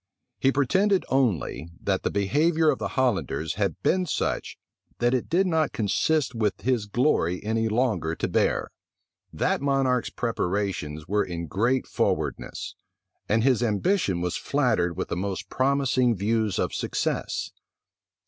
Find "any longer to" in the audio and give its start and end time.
7.43-8.27